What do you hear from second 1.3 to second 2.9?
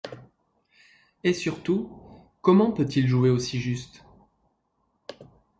surtout, comment